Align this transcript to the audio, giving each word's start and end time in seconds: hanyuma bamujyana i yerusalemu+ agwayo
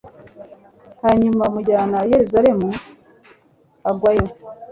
hanyuma 1.03 1.41
bamujyana 1.43 1.97
i 2.05 2.09
yerusalemu+ 2.13 2.67
agwayo 3.89 4.25